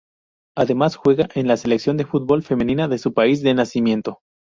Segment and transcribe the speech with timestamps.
[0.57, 4.17] Además juega en la selección de fútbol femenina de su país de nacimiento.